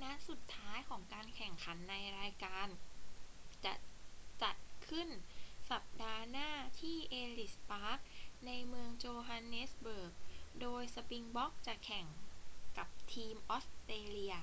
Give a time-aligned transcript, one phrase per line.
[0.00, 2.66] นัดสุดท้ายของการแข่งขันในรายการ
[3.64, 3.74] จะ
[4.42, 4.56] จัด
[4.88, 5.08] ขึ้น
[5.70, 6.50] สัปดาห์หน้า
[6.80, 7.98] ที่เอลลิส ปาร์ค
[8.46, 10.12] ในเมืองโจฮันเนสเบิร์ก
[10.60, 12.06] โดยสปริงบ็อกจะแข่ง
[12.78, 14.34] กับทีมออสเตรเลีย